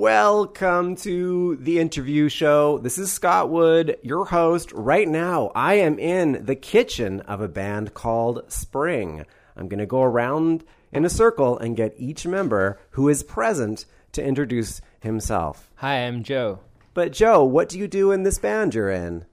[0.00, 2.78] Welcome to the interview show.
[2.78, 4.72] This is Scott Wood, your host.
[4.72, 9.26] Right now, I am in the kitchen of a band called Sprïng.
[9.58, 13.84] I'm going to go around in a circle and get each member who is present
[14.12, 15.70] to introduce himself.
[15.74, 16.60] Hi, I'm Joe.
[16.94, 19.26] But, Joe, what do you do in this band you're in?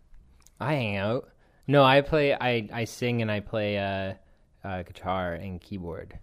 [0.60, 1.30] I hang out.
[1.66, 2.34] No, I play.
[2.34, 4.16] I I sing and I play uh,
[4.68, 6.20] uh, guitar and keyboard.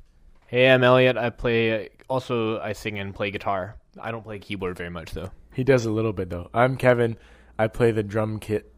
[0.48, 1.16] Hey, I'm Elliot.
[1.16, 1.88] I play.
[2.10, 3.76] Also, I sing and play guitar.
[4.00, 5.30] I don't play keyboard very much though.
[5.52, 6.50] He does a little bit though.
[6.52, 7.16] I'm Kevin.
[7.58, 8.72] I play the drum kit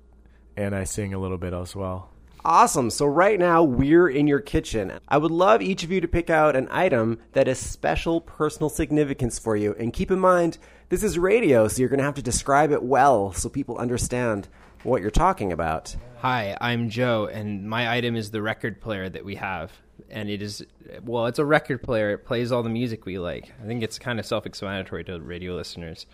[0.57, 2.11] and I sing a little bit as well.
[2.45, 2.91] Awesome.
[2.91, 5.01] So, right now, we're in your kitchen.
[5.09, 8.69] I would love each of you to pick out an item that has special personal
[8.69, 9.75] significance for you.
[9.81, 12.85] And keep in mind, this is radio, so you're going to have to describe it
[12.85, 14.47] well so people understand
[14.85, 15.97] what you're talking about.
[16.19, 19.73] Hi, I'm Joe, and my item is the record player that we have.
[20.11, 20.65] And it is,
[21.03, 22.11] well, it's a record player.
[22.11, 23.53] It plays all the music we like.
[23.63, 26.07] I think it's kind of self explanatory to radio listeners.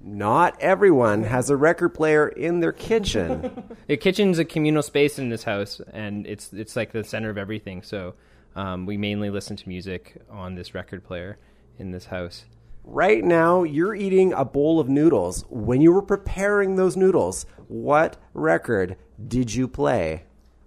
[0.00, 3.62] Not everyone has a record player in their kitchen.
[3.86, 7.38] The kitchen's a communal space in this house, and it's it's like the center of
[7.38, 7.82] everything.
[7.82, 8.14] So
[8.56, 11.38] um, we mainly listen to music on this record player
[11.78, 12.44] in this house.
[12.84, 15.44] right now, you're eating a bowl of noodles.
[15.50, 18.96] When you were preparing those noodles, what record
[19.28, 20.24] did you play?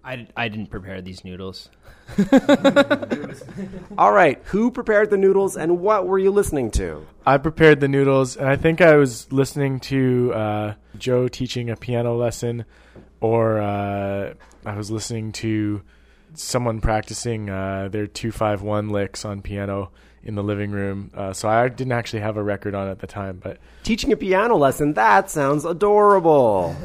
[0.09, 1.69] I, I didn't prepare these noodles.
[3.97, 7.05] All right, who prepared the noodles and what were you listening to?
[7.27, 11.75] I prepared the noodles and I think I was listening to uh, Joe teaching a
[11.75, 12.65] piano lesson
[13.21, 14.33] or uh,
[14.65, 15.83] I was listening to
[16.33, 19.91] someone practicing uh, their 251 licks on piano
[20.23, 21.11] in the living room.
[21.13, 24.17] Uh, so I didn't actually have a record on at the time, but Teaching a
[24.17, 26.75] piano lesson, that sounds adorable.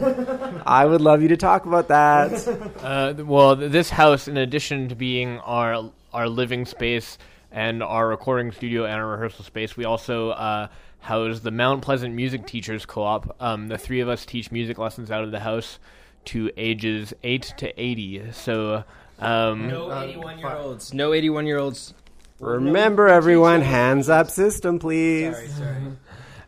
[0.67, 2.33] I would love you to talk about that.
[2.83, 7.19] Uh, well, this house, in addition to being our our living space
[7.51, 10.69] and our recording studio and our rehearsal space, we also uh,
[11.01, 13.37] house the Mount Pleasant Music Teachers Co-op.
[13.41, 15.79] Um, the three of us teach music lessons out of the house
[16.27, 18.31] to ages eight to eighty.
[18.33, 18.85] So.
[19.21, 20.93] Um, No 81 year olds.
[20.95, 21.95] No 81 year olds.
[22.41, 25.37] Remember, everyone, hands up system, please.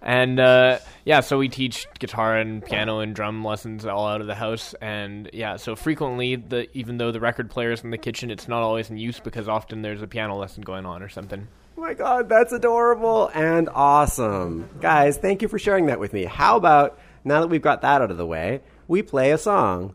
[0.02, 4.26] And uh, yeah, so we teach guitar and piano and drum lessons all out of
[4.26, 4.74] the house.
[4.80, 8.46] And yeah, so frequently, the even though the record player is in the kitchen, it's
[8.46, 11.48] not always in use because often there's a piano lesson going on or something.
[11.76, 14.68] Oh my god, that's adorable and awesome.
[14.80, 16.24] Guys, thank you for sharing that with me.
[16.24, 19.94] How about, now that we've got that out of the way, we play a song?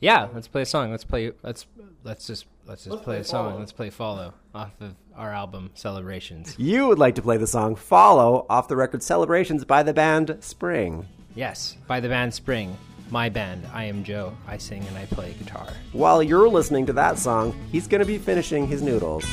[0.00, 0.90] Yeah, let's play a song.
[0.90, 1.32] Let's play.
[1.42, 1.66] Let's
[2.04, 3.58] let's just let's just play, a song.
[3.58, 7.76] Let's play "Follow" off of our album "Celebrations." You would like to play the song
[7.76, 11.06] Follow off the record Celebrations by the band Sprïng.
[11.34, 12.74] Yes, by the band Sprïng.
[13.10, 13.66] My band.
[13.72, 14.36] I am Joe.
[14.46, 15.68] I sing and I play guitar.
[15.92, 19.24] While you're listening to that song, he's going to be finishing his noodles.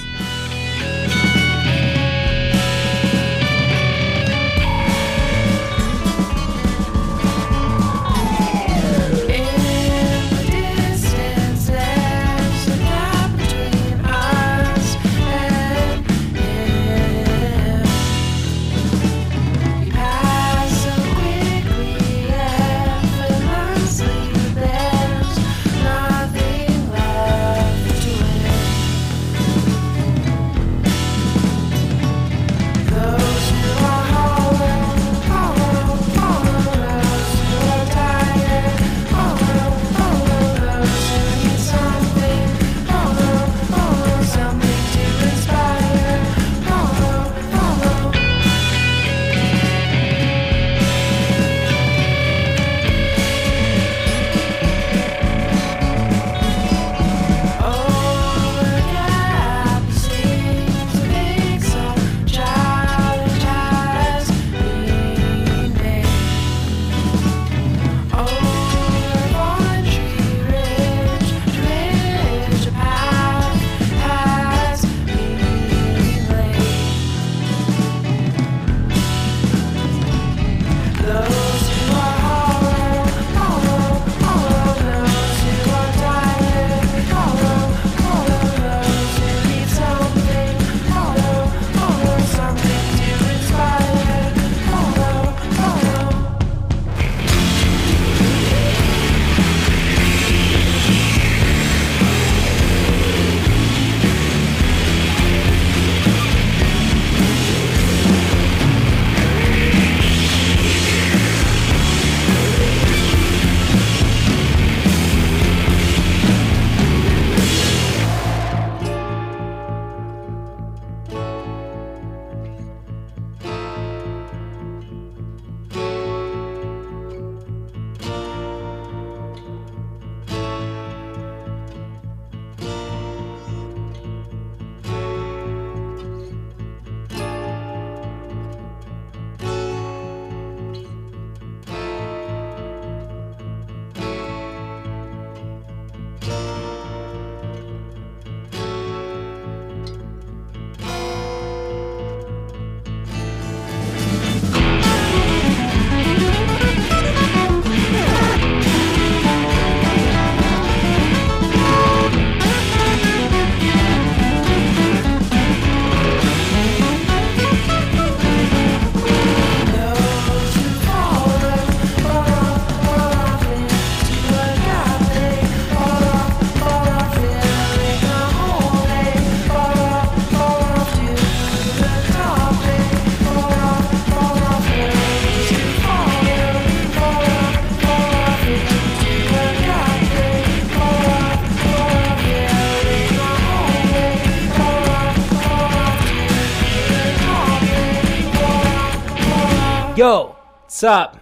[200.76, 201.22] What's up,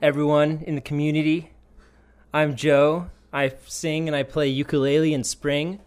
[0.00, 1.50] everyone in the community?
[2.32, 3.10] I'm Joe.
[3.32, 5.80] I sing and I play ukulele in Sprïng,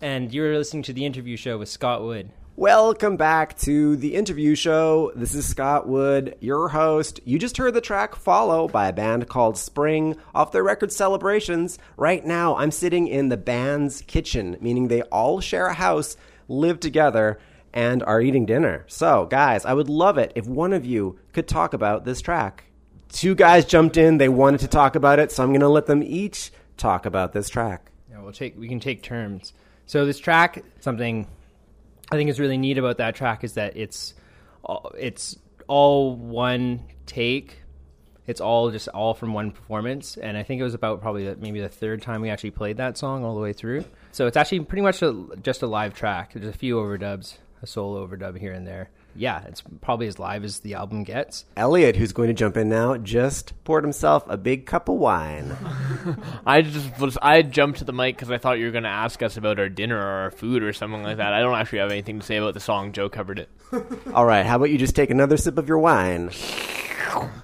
[0.00, 2.30] and you're listening to the interview show with Scott Wood.
[2.56, 5.12] Welcome back to the interview show.
[5.14, 7.20] This is Scott Wood, your host.
[7.26, 11.78] You just heard the track Follow by a band called Sprïng off their record Celebrations.
[11.98, 16.16] Right now, I'm sitting in the band's kitchen, meaning they all share a house,
[16.48, 17.38] live together,
[17.74, 18.84] and are eating dinner.
[18.86, 22.64] So, guys, I would love it if one of you could talk about this track.
[23.08, 25.86] Two guys jumped in, they wanted to talk about it, so I'm going to let
[25.86, 27.90] them each talk about this track.
[28.10, 29.52] Yeah, we'll take we can take turns.
[29.86, 31.26] So this track, something
[32.10, 34.14] I think is really neat about that track is that it's
[34.62, 35.36] all, it's
[35.66, 37.58] all one take.
[38.26, 41.36] It's all just all from one performance, and I think it was about probably the,
[41.36, 43.84] maybe the third time we actually played that song all the way through.
[44.12, 46.32] So it's actually pretty much a, just a live track.
[46.32, 48.90] There's a few overdubs, a solo overdub here and there.
[49.16, 51.44] Yeah, it's probably as live as the album gets.
[51.56, 55.56] Elliot, who's going to jump in now, just poured himself a big cup of wine.
[56.46, 58.90] I just was I jumped to the mic because I thought you were going to
[58.90, 61.32] ask us about our dinner or our food or something like that.
[61.32, 62.92] I don't actually have anything to say about the song.
[62.92, 63.48] Joe covered it.
[64.12, 66.30] All right, how about you just take another sip of your wine?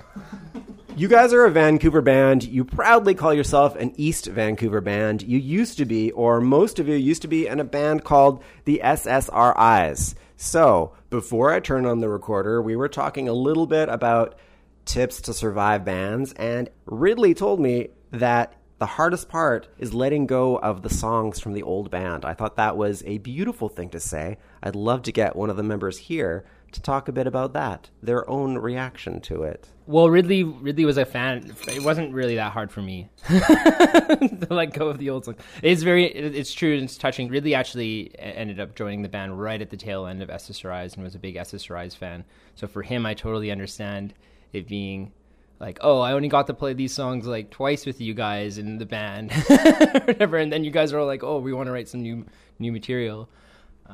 [1.01, 2.45] You guys are a Vancouver band.
[2.45, 5.23] You proudly call yourself an East Vancouver band.
[5.23, 8.45] You used to be, or most of you used to be, in a band called
[8.67, 10.15] the SSRIs.
[10.37, 14.39] So, before I turned on the recorder, we were talking a little bit about
[14.85, 20.59] tips to survive bands, and Ridley told me that the hardest part is letting go
[20.59, 22.27] of the songs from the old band.
[22.27, 24.37] I thought that was a beautiful thing to say.
[24.63, 27.91] I'd love to get one of the members here to talk a bit about that,
[28.03, 29.69] their own reaction to it.
[29.87, 31.53] Well, Ridley Ridley was a fan.
[31.67, 35.35] It wasn't really that hard for me to let go of the old song.
[35.63, 36.75] It's very, it's true.
[36.75, 37.29] and It's touching.
[37.29, 41.03] Ridley actually ended up joining the band right at the tail end of SSRIs and
[41.03, 42.25] was a big SSRIs fan.
[42.55, 44.15] So for him, I totally understand
[44.53, 45.13] it being
[45.59, 48.79] like, oh, I only got to play these songs like twice with you guys in
[48.79, 50.37] the band, or whatever.
[50.39, 52.25] And then you guys are all like, oh, we want to write some new
[52.59, 53.29] new material.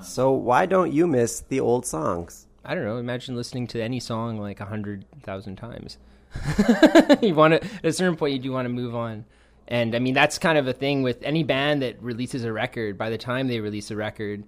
[0.02, 2.46] So, why don't you miss the old songs?
[2.66, 2.98] I don't know.
[2.98, 5.98] Imagine listening to any song like a hundred thousand times.
[7.22, 9.24] you want to at a certain point you do want to move on,
[9.68, 12.98] and I mean that's kind of a thing with any band that releases a record.
[12.98, 14.44] By the time they release a record,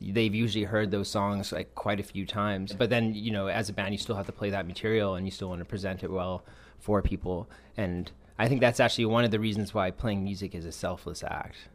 [0.00, 2.72] they've usually heard those songs like quite a few times.
[2.72, 5.26] But then you know, as a band, you still have to play that material, and
[5.26, 6.44] you still want to present it well
[6.78, 7.50] for people.
[7.76, 11.22] And I think that's actually one of the reasons why playing music is a selfless
[11.22, 11.68] act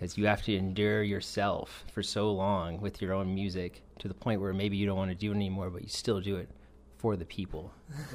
[0.00, 4.14] because you have to endure yourself for so long with your own music to the
[4.14, 6.48] point where maybe you don't want to do it anymore, but you still do it
[6.96, 7.70] for the people.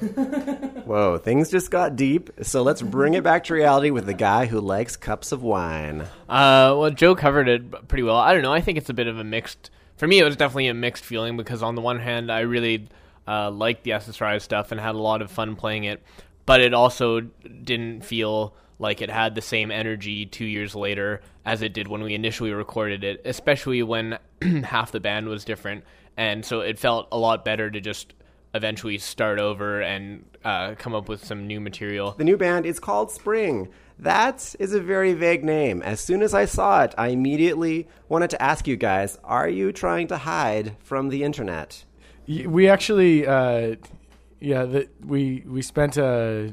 [0.84, 2.30] Whoa, things just got deep.
[2.42, 6.02] So, let's bring it back to reality with the guy who likes cups of wine.
[6.28, 8.16] Uh, well, Joe covered it pretty well.
[8.16, 8.52] I don't know.
[8.52, 9.70] I think it's a bit of a mixed.
[9.96, 12.88] For me, it was definitely a mixed feeling because on the one hand, I really
[13.28, 16.02] uh, liked the SSRI stuff and had a lot of fun playing it,
[16.46, 21.62] but it also didn't feel like it had the same energy two years later as
[21.62, 24.18] it did when we initially recorded it, especially when
[24.64, 25.84] half the band was different,
[26.16, 28.14] and so it felt a lot better to just
[28.54, 32.12] eventually start over and uh, come up with some new material.
[32.12, 33.68] The new band is called Sprïng.
[33.98, 35.82] That is a very vague name.
[35.82, 39.72] As soon as I saw it, I immediately wanted to ask you guys are you
[39.72, 41.84] trying to hide from the internet?
[42.26, 43.76] We actually, uh,
[44.40, 46.52] yeah, the, we we spent a,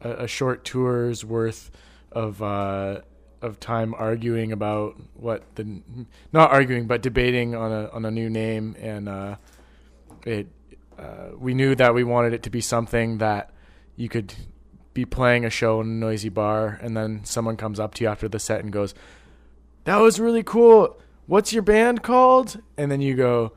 [0.00, 1.70] a a short tour's worth
[2.12, 3.00] of uh,
[3.42, 5.82] of time arguing about what the
[6.32, 9.36] not arguing but debating on a on a new name, and uh,
[10.24, 10.48] it
[10.98, 13.50] uh, we knew that we wanted it to be something that
[13.96, 14.34] you could
[14.94, 18.10] be playing a show in a noisy bar, and then someone comes up to you
[18.10, 18.94] after the set and goes,
[19.84, 20.98] "That was really cool.
[21.26, 23.52] What's your band called?" And then you go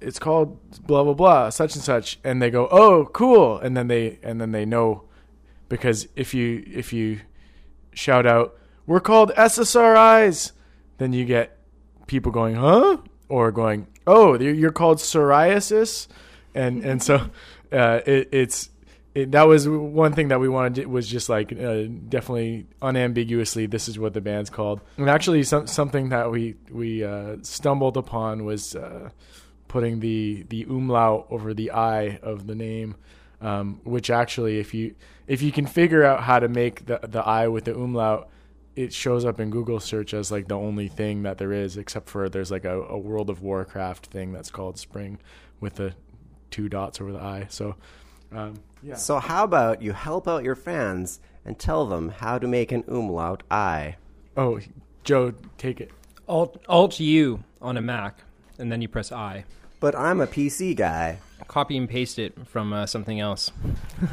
[0.00, 3.88] it's called blah blah blah such and such and they go oh cool and then
[3.88, 5.04] they and then they know
[5.72, 7.18] because if you if you
[7.94, 10.52] shout out we're called SSRIs
[10.98, 11.58] then you get
[12.06, 12.98] people going huh?
[13.30, 16.08] or going oh you're called psoriasis?
[16.54, 17.30] And and so
[17.72, 18.68] uh, it, it's
[19.14, 23.88] it, that was one thing that we wanted was just like uh, definitely unambiguously this
[23.88, 24.82] is what the band's called.
[24.98, 29.08] And actually some, something that we we uh, stumbled upon was uh,
[29.68, 32.94] putting the the umlaut over the i of the name
[33.42, 34.94] um, which actually if you
[35.26, 38.28] if you can figure out how to make the the i with the umlaut
[38.74, 42.08] it shows up in Google search as like the only thing that there is except
[42.08, 45.18] for there's like a, a World of Warcraft thing that's called Sprïng
[45.60, 45.92] with the
[46.50, 47.74] two dots over the i so
[48.32, 52.46] um, yeah So, how about you help out your fans and tell them how to
[52.46, 53.96] make an umlaut I?
[54.38, 54.58] oh
[55.04, 55.90] Joe take it
[56.28, 58.18] Alt Alt U on a Mac,
[58.58, 59.44] and then you press I.
[59.80, 61.18] But I'm a PC guy.
[61.48, 63.50] Copy and paste it from uh, something else.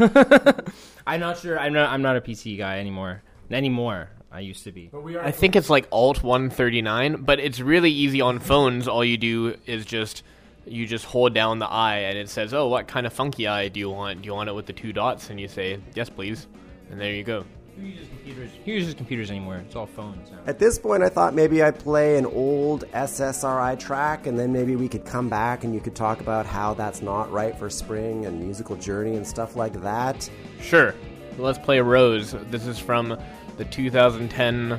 [1.08, 1.60] I'm not sure.
[1.60, 1.90] I'm not.
[1.90, 3.24] I'm not a PC guy anymore.
[3.52, 4.10] Anymore.
[4.32, 4.92] I used to be.
[5.20, 8.88] I think it's like Alt 139, but it's really easy on phones.
[8.88, 10.22] All you do is just
[10.68, 13.70] you just hold down the eye and it says, "Oh, what kind of funky eye
[13.70, 14.22] do you want?
[14.22, 16.46] Do you want it with the two dots?" And you say, "Yes, please."
[16.92, 17.46] And there you go.
[17.80, 18.52] Who uses computers?
[18.66, 19.58] Who uses computers anymore?
[19.66, 20.40] It's all phones now.
[20.48, 24.76] At this point, I thought maybe I'd play an old SSRI track, and then maybe
[24.76, 28.26] we could come back and you could talk about how that's not right for Sprïng
[28.28, 30.30] and musical journey and stuff like that.
[30.62, 30.94] Sure.
[31.38, 32.36] Let's play Rows.
[32.50, 33.18] This is from
[33.58, 34.78] the 2010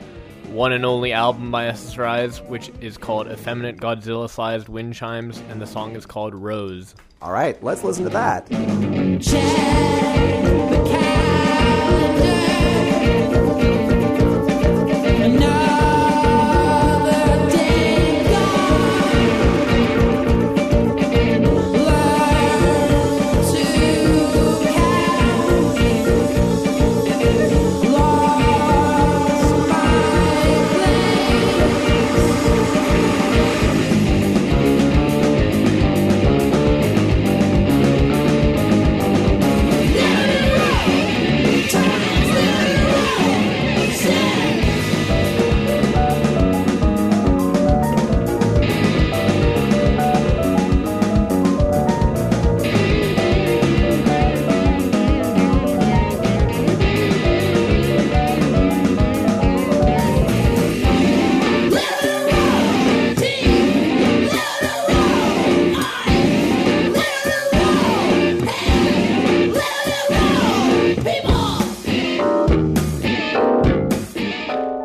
[0.51, 5.63] one and only album by SSRIs, which is called Effeminate Godzilla Sized Wind Chimes, and
[5.63, 6.95] the song is called Rows.
[7.23, 8.47] All right, let's listen to that.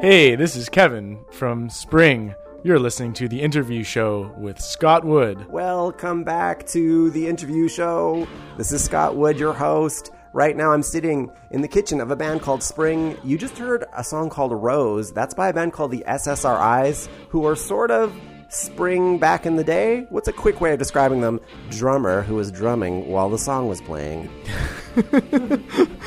[0.05, 2.35] Hey, this is Kevin from Sprïng.
[2.63, 5.49] You're listening to the interview show with Scott Wood.
[5.49, 8.27] Welcome back to the interview show.
[8.55, 10.11] This is Scott Wood, your host.
[10.31, 13.17] Right now, I'm sitting in the kitchen of a band called Sprïng.
[13.23, 15.11] You just heard a song called Rows.
[15.11, 18.15] That's by a band called the SSRIs, who are sort of
[18.49, 20.05] Sprïng back in the day.
[20.09, 21.41] What's a quick way of describing them?
[21.71, 24.29] Drummer who was drumming while the song was playing.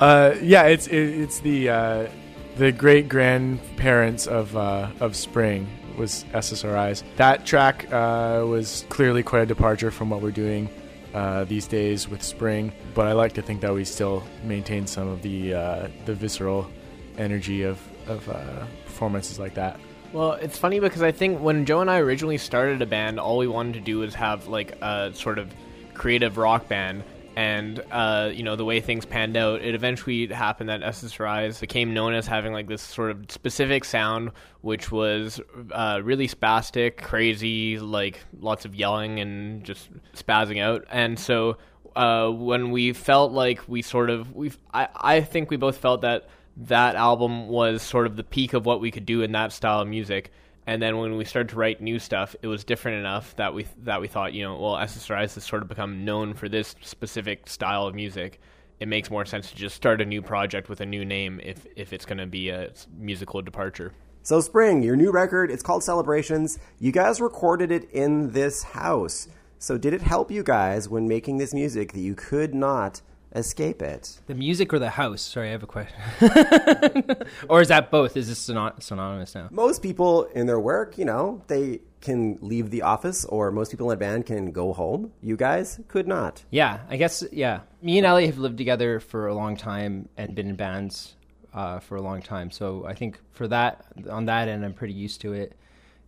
[0.00, 2.08] Uh, yeah, it's it, it's the uh,
[2.56, 5.66] the great grandparents of uh, of Sprïng
[5.96, 7.02] was SSRIs.
[7.16, 10.68] That track uh, was clearly quite a departure from what we're doing
[11.14, 15.08] uh, these days with Sprïng, but I like to think that we still maintain some
[15.08, 16.70] of the uh, the visceral
[17.18, 19.78] energy of of uh, performances like that.
[20.12, 23.38] Well, it's funny because I think when Joe and I originally started a band, all
[23.38, 25.54] we wanted to do was have like a sort of
[25.94, 27.04] creative rock band.
[27.36, 31.94] And uh, you know the way things panned out, it eventually happened that SSRIs became
[31.94, 34.32] known as having like this sort of specific sound,
[34.62, 40.84] which was uh, really spastic, crazy, like lots of yelling and just spazzing out.
[40.90, 41.56] And so
[41.96, 46.02] uh, when we felt like we sort of we I, I think we both felt
[46.02, 49.52] that that album was sort of the peak of what we could do in that
[49.52, 50.32] style of music.
[50.66, 53.66] And then when we started to write new stuff, it was different enough that we
[53.78, 57.48] that we thought, you know, well, SSRIs has sort of become known for this specific
[57.48, 58.40] style of music.
[58.78, 61.66] It makes more sense to just start a new project with a new name if
[61.76, 63.92] if it's going to be a musical departure.
[64.22, 66.58] So, Sprïng, your new record, it's called Celebrations.
[66.78, 69.28] You guys recorded it in this house.
[69.58, 73.00] So, did it help you guys when making this music that you could not
[73.34, 74.20] escape it?
[74.26, 75.22] The music or the house?
[75.22, 75.96] Sorry, I have a question.
[77.48, 78.16] or is that both?
[78.16, 79.48] Is this synon- synonymous now?
[79.50, 83.90] Most people in their work, you know, they can leave the office, or most people
[83.90, 85.12] in a band can go home.
[85.22, 86.42] You guys could not.
[86.50, 87.22] Yeah, I guess.
[87.30, 91.14] Yeah, me and Ellie have lived together for a long time and been in bands
[91.52, 92.50] uh, for a long time.
[92.50, 95.54] So I think for that, on that end, I'm pretty used to it.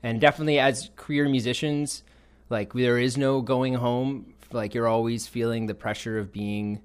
[0.02, 2.02] And definitely, as career musicians,
[2.48, 4.34] like there is no going home.
[4.50, 6.82] Like you're always feeling the pressure of being,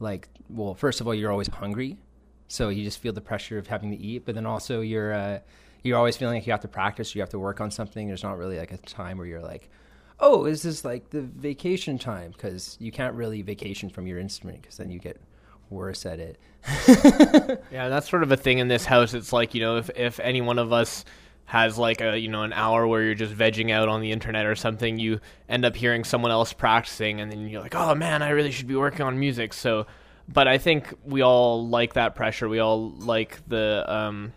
[0.00, 1.98] like, well, first of all, you're always hungry,
[2.46, 4.24] so you just feel the pressure of having to eat.
[4.24, 5.40] But then also, you're uh,
[5.82, 8.08] you're always feeling like you have to practice, you have to work on something.
[8.08, 9.70] There's not really like a time where you're like,
[10.20, 12.32] oh, is this like the vacation time?
[12.32, 15.20] Because you can't really vacation from your instrument because then you get
[15.70, 16.38] worse at it.
[17.70, 19.14] Yeah, that's sort of a thing in this house.
[19.14, 21.04] It's like, you know, if, if any one of us
[21.48, 24.44] has like a, you know, an hour where you're just vegging out on the internet
[24.44, 28.20] or something, you end up hearing someone else practicing and then you're like, "Oh man,
[28.20, 29.86] I really should be working on music." So,
[30.28, 32.50] but I think we all like that pressure.
[32.50, 34.34] We all like the um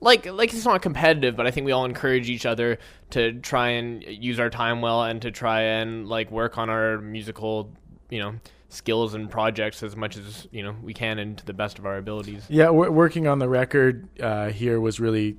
[0.00, 3.68] like like it's not competitive, but I think we all encourage each other to try
[3.68, 7.72] and use our time well and to try and like work on our musical,
[8.10, 8.34] you know,
[8.70, 11.86] skills and projects as much as you know we can and to the best of
[11.86, 12.44] our abilities.
[12.48, 15.36] Yeah, w- working on the record uh, here was really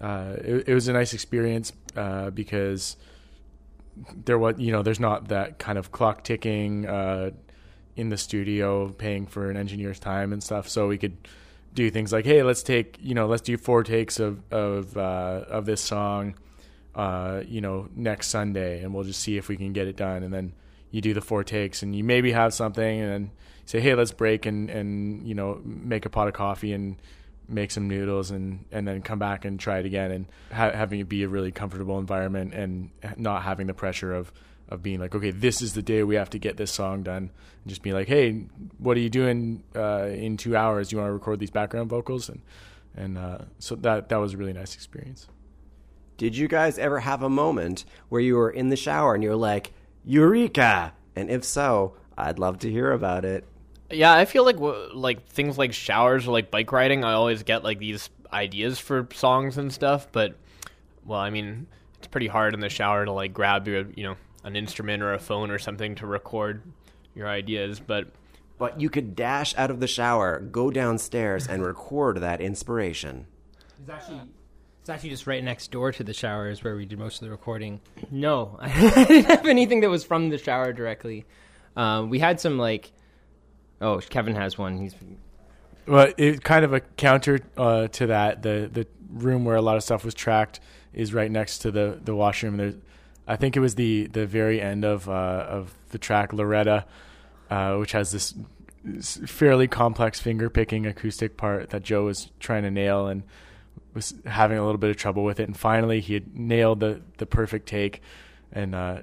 [0.00, 2.96] uh, it, it was a nice experience uh, because
[4.24, 7.30] there was you know there's not that kind of clock ticking uh,
[7.96, 10.68] in the studio paying for an engineer's time and stuff.
[10.68, 11.16] So we could
[11.74, 15.44] do things like hey let's take you know let's do four takes of of uh,
[15.48, 16.34] of this song
[16.94, 20.22] uh, you know next Sunday and we'll just see if we can get it done.
[20.22, 20.52] And then
[20.90, 23.30] you do the four takes and you maybe have something and then
[23.66, 26.96] say hey let's break and and you know make a pot of coffee and
[27.48, 31.00] make some noodles and and then come back and try it again and ha- having
[31.00, 34.32] it be a really comfortable environment and not having the pressure of
[34.68, 37.16] of being like okay this is the day we have to get this song done
[37.16, 38.44] and just be like hey
[38.78, 42.28] what are you doing uh, in two hours you want to record these background vocals
[42.28, 42.42] and
[42.94, 45.26] and uh, so that that was a really nice experience
[46.18, 49.30] Did you guys ever have a moment where you were in the shower and you
[49.30, 49.72] were like,
[50.04, 50.92] Eureka?
[51.14, 53.44] And if so, I'd love to hear about it.
[53.90, 54.56] Yeah, I feel like
[54.94, 59.08] like things like showers or like bike riding, I always get like these ideas for
[59.14, 60.08] songs and stuff.
[60.12, 60.36] But
[61.04, 61.66] well, I mean,
[61.98, 65.14] it's pretty hard in the shower to like grab your you know an instrument or
[65.14, 66.62] a phone or something to record
[67.14, 67.80] your ideas.
[67.80, 68.08] But
[68.58, 73.26] But you could dash out of the shower, go downstairs, and record that inspiration.
[73.80, 74.20] It's actually
[74.80, 77.30] it's actually just right next door to the showers where we did most of the
[77.30, 77.80] recording.
[78.10, 81.26] No, I didn't have anything that was from the shower directly.
[81.76, 82.90] Um, we had some like,
[83.80, 84.78] oh, Kevin has one.
[84.78, 84.94] He's
[85.86, 88.42] Well, it kind of a counter uh, to that.
[88.42, 90.60] The the room where a lot of stuff was tracked
[90.92, 92.56] is right next to the the washroom.
[92.56, 92.74] There's,
[93.26, 95.12] I think it was the the very end of uh,
[95.48, 96.84] of the track Loretta,
[97.50, 98.34] uh, which has this
[99.26, 103.22] fairly complex finger picking acoustic part that Joe was trying to nail and
[103.92, 105.44] was having a little bit of trouble with it.
[105.44, 108.02] And finally, he had nailed the the perfect take
[108.52, 108.98] and uh,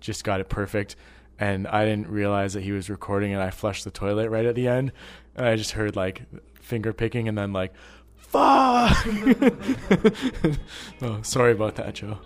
[0.00, 0.96] just got it perfect.
[1.38, 4.54] And I didn't realize that he was recording, and I flushed the toilet right at
[4.54, 4.92] the end,
[5.34, 6.22] and I just heard like
[6.60, 7.74] finger picking, and then like,
[8.16, 9.06] fuck.
[11.02, 12.18] oh, sorry about that, Joe.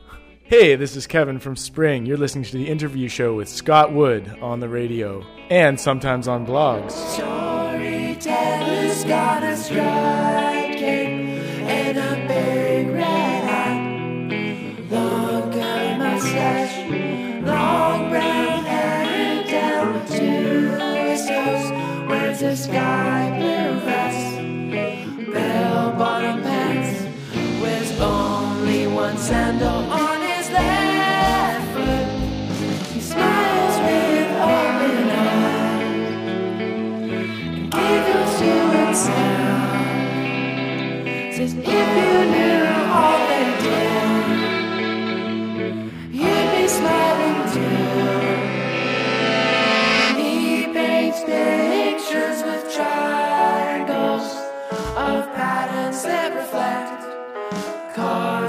[0.50, 2.08] Hey, this is Kevin from Sprïng.
[2.08, 6.44] You're listening to the interview show with Scott Wood on the radio and sometimes on
[6.44, 6.90] blogs.
[6.90, 9.04] Storyteller's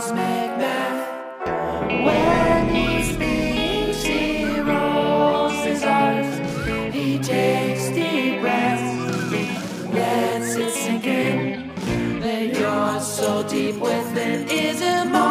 [0.01, 1.45] cosmic math.
[2.05, 6.93] When he speaks, he rolls his eyes.
[6.93, 12.19] He takes deep breaths, lets it sink in.
[12.21, 15.30] That your soul deep within is immortal.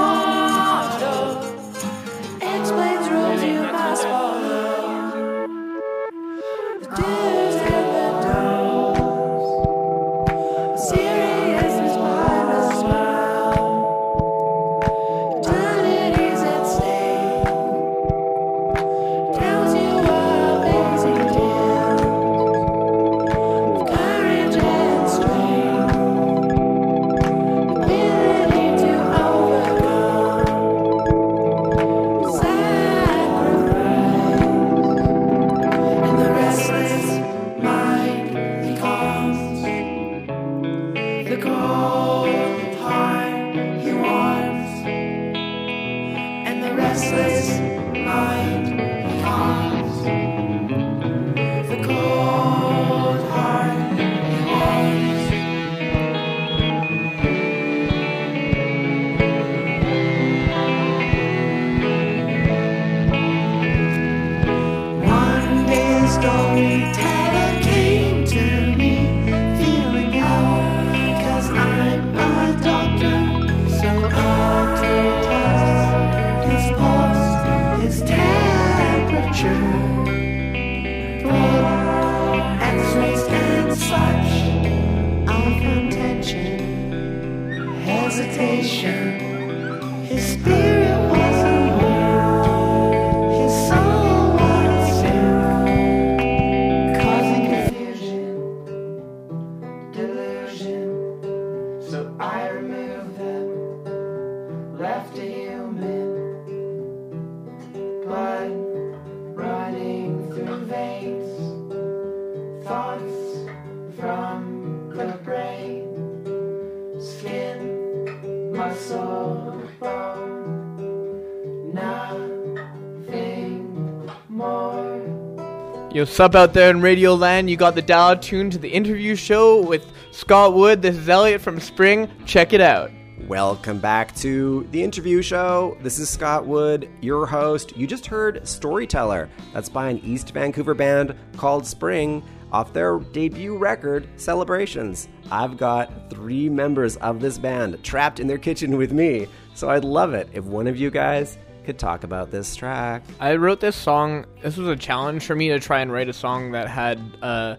[126.10, 127.48] Yo, sup out there in Radio Land.
[127.48, 130.82] You got the dial tuned to the interview show with Scott Wood.
[130.82, 132.10] This is Elliot from Sprïng.
[132.26, 132.90] Check it out.
[133.28, 135.76] Welcome back to the interview show.
[135.82, 137.76] This is Scott Wood, your host.
[137.76, 139.30] You just heard Storyteller.
[139.52, 145.08] That's by an East Vancouver band called Sprïng off their debut record, Celebrations.
[145.30, 149.84] I've got three members of this band trapped in their kitchen with me, so I'd
[149.84, 153.02] love it if one of you guys could talk about this track.
[153.18, 154.26] I wrote this song.
[154.42, 157.56] This was a challenge for me to try and write a song that had uh,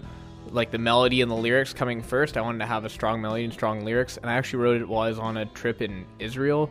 [0.49, 2.37] like the melody and the lyrics coming first.
[2.37, 4.87] I wanted to have a strong melody and strong lyrics, and I actually wrote it
[4.87, 6.69] while I was on a trip in Israel.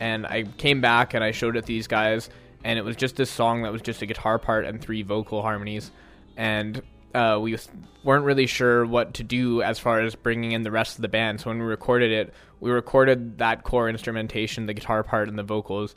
[0.00, 2.30] And I came back and I showed it to these guys,
[2.64, 5.42] and it was just this song that was just a guitar part and three vocal
[5.42, 5.90] harmonies.
[6.36, 6.82] And
[7.14, 7.56] uh, we
[8.04, 11.08] weren't really sure what to do as far as bringing in the rest of the
[11.08, 11.40] band.
[11.40, 15.42] So when we recorded it, we recorded that core instrumentation, the guitar part, and the
[15.42, 15.94] vocals,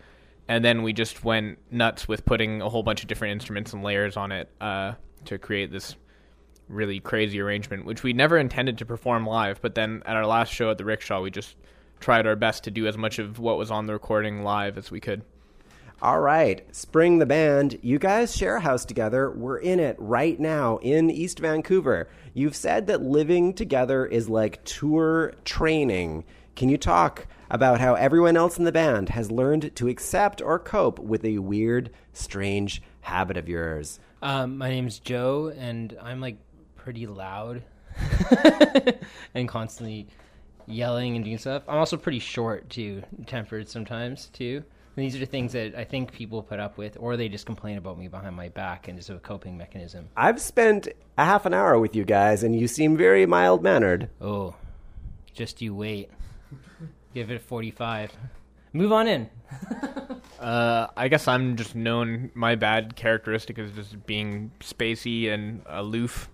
[0.52, 3.84] and then we just went nuts with putting a whole bunch of different instruments and
[3.84, 4.92] layers on it uh,
[5.24, 5.96] to create this
[6.68, 9.62] really crazy arrangement, which we never intended to perform live.
[9.62, 11.56] But then at our last show at the Rickshaw, we just
[12.02, 14.92] tried our best to do as much of what was on the recording live as
[14.92, 15.22] we could.
[16.02, 19.32] All right, Sprïng the Band, you guys share a house together.
[19.32, 22.10] We're in it right now in East Vancouver.
[22.34, 26.26] You've said that living together is like tour training.
[26.58, 30.58] Can you talk about how everyone else in the band has learned to accept or
[30.58, 34.00] cope with a weird, strange habit of yours?
[34.22, 36.38] Um, my name's Joe, and I'm like
[36.78, 37.62] pretty loud
[39.36, 40.08] and constantly
[40.66, 41.64] yelling and doing stuff.
[41.68, 44.64] I'm also pretty short too, tempered sometimes too.
[44.96, 47.46] And these are the things that I think people put up with, or they just
[47.46, 50.08] complain about me behind my back and it's a coping mechanism.
[50.16, 50.88] I've spent
[51.18, 54.10] a half an hour with you guys, and you seem very mild mannered.
[54.22, 54.56] Oh,
[55.34, 56.10] just you wait.
[57.14, 58.12] Give it a 45.
[58.74, 59.30] Move on in.
[60.42, 62.32] Uh, I guess I'm just known.
[62.34, 66.30] My bad characteristic is just being spacey and aloof,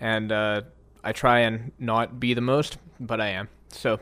[0.00, 0.62] and uh,
[1.04, 3.48] I try and not be the most, but I am.
[3.68, 4.00] So,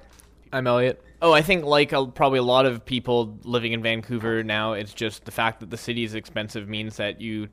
[0.51, 1.05] I'm Elliot.
[1.21, 4.95] Oh, I think like a, probably a lot of people living in Vancouver now, it's
[4.95, 7.49] just the fact that the city is expensive means that you.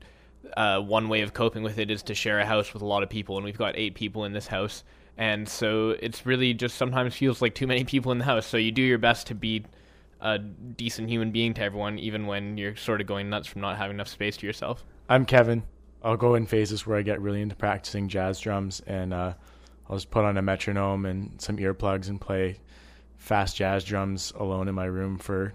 [0.56, 3.02] Uh, one way of coping with it is to share a house with a lot
[3.02, 4.82] of people, and we've got eight people in this house,
[5.18, 8.46] and so it's really just sometimes feels like too many people in the house.
[8.46, 9.64] So you do your best to be
[10.20, 13.76] a decent human being to everyone, even when you're sort of going nuts from not
[13.76, 14.84] having enough space to yourself.
[15.08, 15.64] I'm Kevin.
[16.04, 19.34] I'll go in phases where I get really into practicing jazz drums, and uh,
[19.88, 22.60] I'll just put on a metronome and some earplugs and play
[23.16, 25.52] fast jazz drums alone in my room for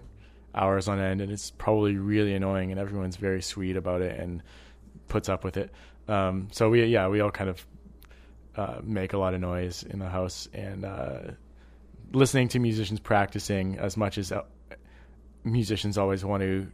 [0.54, 1.22] hours on end.
[1.22, 4.42] And it's probably really annoying, and everyone's very sweet about it and
[5.08, 5.70] puts up with it.
[6.06, 7.66] Um, so we, yeah, we all kind of
[8.56, 11.18] uh, make a lot of noise in the house, and uh,
[12.12, 14.42] listening to musicians practicing as much as uh,
[15.44, 16.66] musicians always want to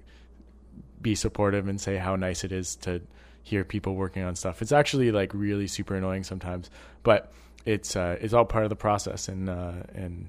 [1.00, 3.00] be supportive and say how nice it is to
[3.42, 4.62] hear people working on stuff.
[4.62, 6.70] It's actually like really super annoying sometimes,
[7.02, 7.32] but
[7.64, 10.28] it's uh, it's all part of the process, and uh, and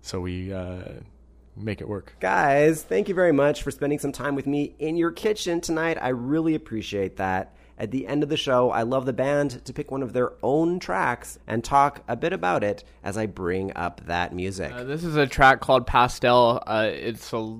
[0.00, 0.82] so we uh,
[1.56, 2.16] make it work.
[2.20, 5.98] Guys, thank you very much for spending some time with me in your kitchen tonight.
[6.00, 7.54] I really appreciate that.
[7.78, 10.32] At the end of the show, I love the band to pick one of their
[10.42, 14.72] own tracks and talk a bit about it as I bring up that music.
[14.72, 16.62] Uh, this is a track called Pastel.
[16.66, 17.58] Uh, it's a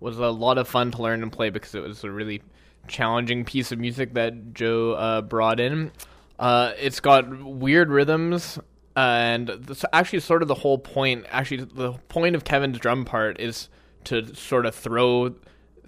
[0.00, 2.42] was a lot of fun to learn and play because it was a really
[2.88, 5.92] challenging piece of music that Joe uh, brought in.
[6.38, 8.58] Uh, it's got weird rhythms,
[8.96, 11.24] and this actually sort of the whole point.
[11.30, 13.70] Actually, the point of Kevin's drum part is
[14.04, 15.34] to sort of throw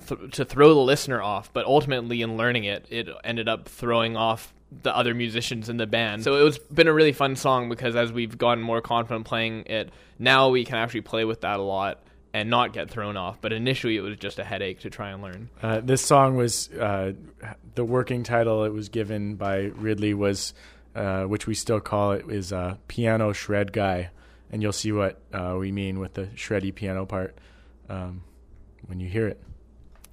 [0.06, 4.16] th- to throw the listener off, but ultimately in learning it, it ended up throwing
[4.16, 6.24] off the other musicians in the band.
[6.24, 9.64] So it was been a really fun song because as we've gotten more confident playing
[9.66, 13.40] it, now we can actually play with that a lot and not get thrown off.
[13.40, 15.48] But initially, it was just a headache to try and learn.
[15.62, 17.12] Uh, this song was uh,
[17.74, 20.52] the working title it was given by Ridley was,
[20.94, 24.10] uh, which we still call it, is uh, piano shred guy,
[24.50, 27.38] and you'll see what uh, we mean with the shreddy piano part
[27.88, 28.22] um,
[28.86, 29.40] when you hear it.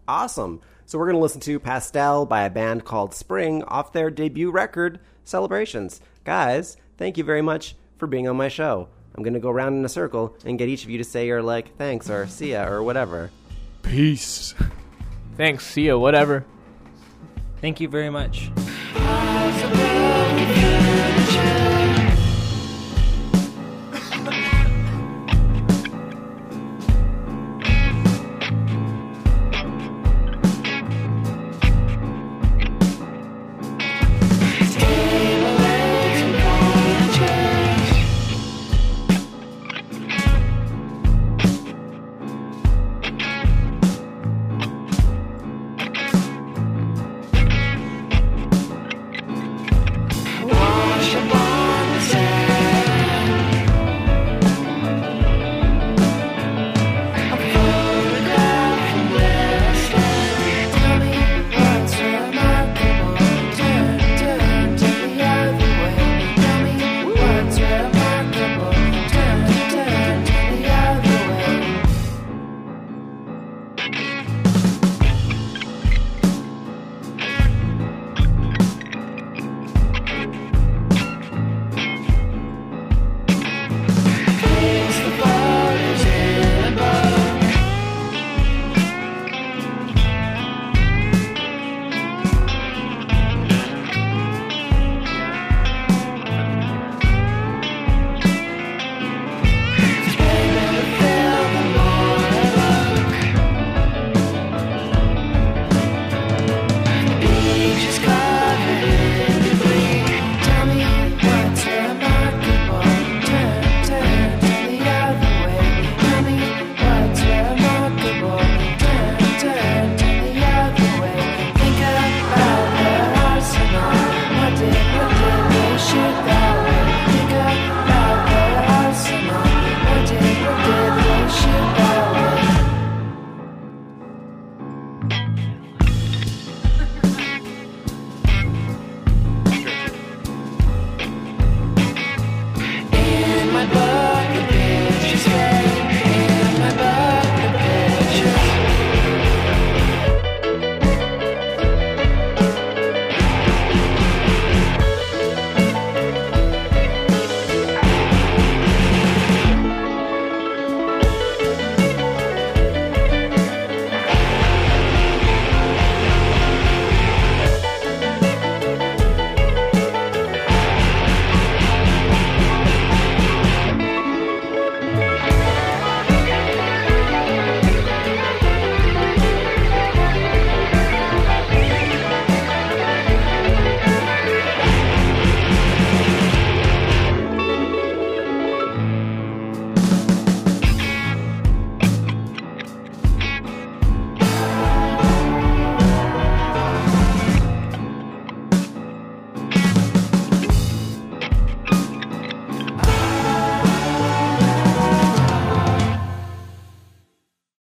[0.07, 0.61] Awesome.
[0.85, 4.51] So we're going to listen to Pastel by a band called Sprïng off their debut
[4.51, 6.01] record, Celebrations.
[6.23, 8.89] Guys, thank you very much for being on my show.
[9.15, 11.27] I'm going to go around in a circle and get each of you to say
[11.27, 13.31] your like thanks or see ya or whatever.
[13.81, 14.55] Peace.
[15.37, 15.65] Thanks.
[15.65, 15.97] See ya.
[15.97, 16.45] Whatever.
[17.61, 18.51] Thank you very much.